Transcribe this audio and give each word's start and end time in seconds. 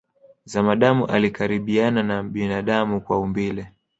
Zamadamu 0.45 1.05
alikaribiana 1.05 2.03
na 2.03 2.23
binadamu 2.23 3.01
kwa 3.01 3.19
umbile 3.19 3.71